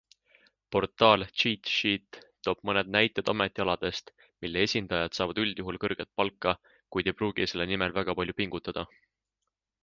Portaal 0.75 1.25
CheatSheet 1.41 2.17
toob 2.47 2.63
mõned 2.69 2.89
näited 2.95 3.29
ametialadest, 3.33 4.09
mille 4.47 4.63
esindajad 4.69 5.17
saavad 5.19 5.43
üldjuhul 5.45 5.79
kõrget 5.85 6.11
palka, 6.23 6.55
kuid 6.97 7.13
ei 7.13 7.17
pruugi 7.21 7.49
selle 7.53 7.69
nimel 7.75 7.95
väga 8.01 8.17
palju 8.23 8.39
pingutada. 8.43 8.89